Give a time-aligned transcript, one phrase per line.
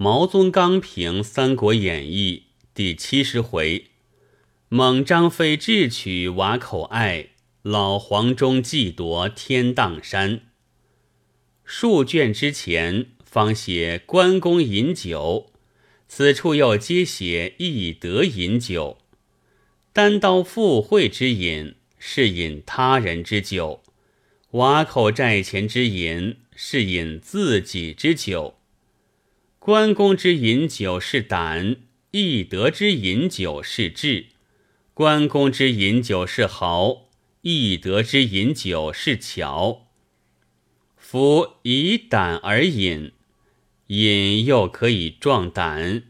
[0.00, 3.86] 毛宗刚评《三国演义》第七十回：
[4.68, 7.30] 猛张飞智取瓦口隘，
[7.62, 10.42] 老黄忠计夺天荡山。
[11.64, 15.50] 数卷之前方写关公饮酒，
[16.06, 18.98] 此处又皆写翼德饮酒。
[19.92, 23.82] 单刀赴会之饮，是饮他人之酒；
[24.52, 28.57] 瓦口寨前之饮，是饮自己之酒。
[29.68, 31.76] 关公之饮酒是胆，
[32.12, 34.28] 翼德之饮酒是智。
[34.94, 37.10] 关公之饮酒是豪，
[37.42, 39.88] 翼德之饮酒是巧。
[40.96, 43.12] 夫以胆而饮，
[43.88, 46.04] 饮又可以壮胆；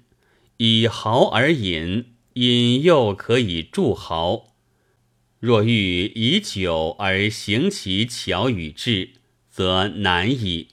[0.58, 2.14] 以豪而饮。
[2.34, 4.54] 饮又可以助豪，
[5.40, 9.14] 若欲以酒而行其巧与智，
[9.50, 10.68] 则难矣。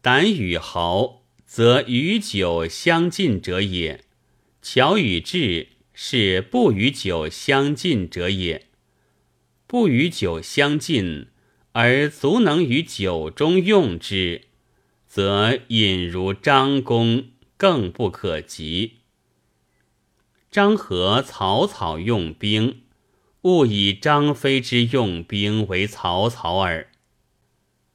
[0.00, 1.21] 胆与豪，
[1.54, 3.98] 则与酒相近者也；
[4.62, 8.68] 巧与智，是不与酒相近者也。
[9.66, 11.26] 不与酒相近，
[11.72, 14.44] 而足能于酒中用之，
[15.06, 19.00] 则饮如张公，更不可及。
[20.50, 22.84] 张合、曹操用兵，
[23.42, 26.90] 勿以张飞之用兵为曹操耳。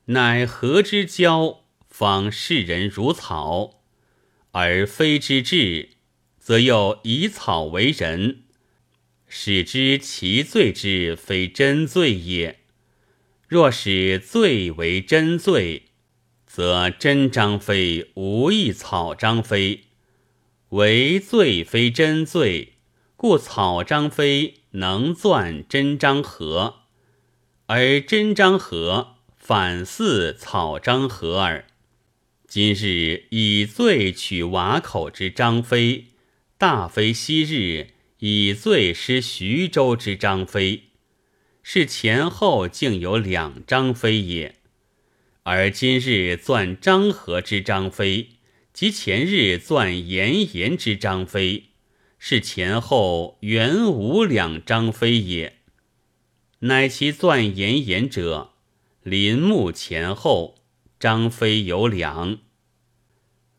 [0.06, 1.64] 乃合之交，
[1.98, 3.80] 方视人如草；
[4.52, 5.90] 而非之智，
[6.38, 8.44] 则又以草为人，
[9.28, 12.60] 使之其罪之非真罪也。
[13.48, 15.88] 若使罪为真罪，
[16.46, 19.86] 则真张飞无异草张飞。
[20.70, 22.74] 为罪非真罪，
[23.16, 26.82] 故草张飞能钻真张合，
[27.66, 31.66] 而真张合反似草张合耳。
[32.48, 36.06] 今日以罪取瓦口之张飞，
[36.58, 40.84] 大非昔日以罪失徐州之张飞，
[41.62, 44.56] 是前后竟有两张飞也。
[45.44, 48.30] 而今日钻张合之张飞。
[48.74, 51.72] 即前日钻严颜之张飞，
[52.20, 55.58] 是前后原无两张飞也。
[56.60, 58.54] 乃其钻严颜者，
[59.02, 60.57] 林木前后
[61.00, 62.40] 张飞有两；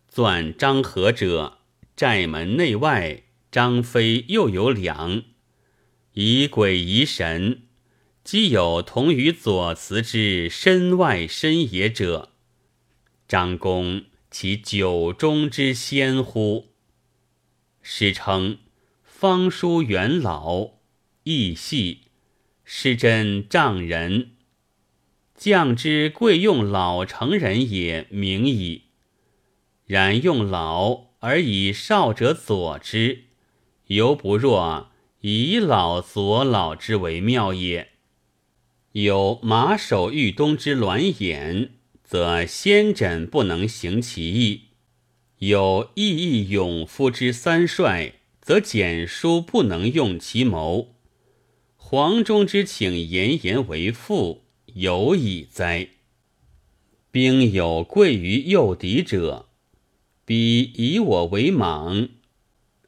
[0.08, 1.58] 钻张合者，
[1.94, 5.22] 寨门内外张飞又有两。
[6.14, 7.62] 以鬼疑神，
[8.24, 12.32] 即有同于左慈之身外身也者，
[13.28, 14.04] 张公。
[14.30, 16.66] 其酒中之仙乎？
[17.80, 18.58] 诗称
[19.02, 20.72] 方叔元老，
[21.22, 22.02] 义系，
[22.62, 24.32] 失真丈人。
[25.38, 28.82] 将之贵用老成人也，明矣。
[29.86, 33.24] 然用老而以少者佐之，
[33.86, 34.90] 犹不若
[35.20, 37.92] 以老佐老之为妙也。
[38.92, 41.70] 有马首欲东之鸾眼。
[42.10, 44.68] 则先轸不能行其意，
[45.40, 50.94] 有义义勇夫之三帅，则简书不能用其谋。
[51.76, 54.46] 黄忠之请严颜为父，
[54.80, 55.88] 有矣哉！
[57.10, 59.46] 兵有贵于诱敌者，
[60.24, 62.10] 彼以我为莽，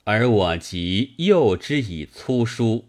[0.05, 2.85] 而我即诱之以粗疏；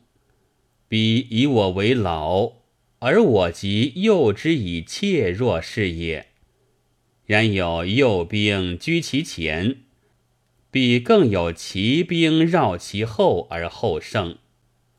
[0.87, 2.51] 彼以我为老。
[2.99, 6.27] 而我即诱之以怯弱是也。
[7.25, 9.77] 然有诱兵居其前，
[10.69, 14.37] 必更有骑兵绕其后而后胜。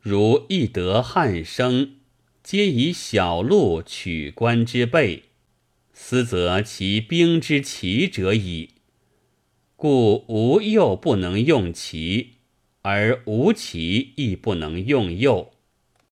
[0.01, 1.99] 如翼德、汉升，
[2.43, 5.23] 皆以小路取关之备，
[5.93, 8.71] 斯则其兵之奇者矣。
[9.77, 12.33] 故无右不能用奇，
[12.83, 15.53] 而无奇亦不能用右。